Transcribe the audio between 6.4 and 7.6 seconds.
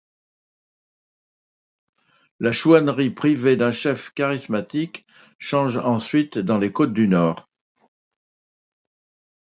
les Côtes-du-Nord.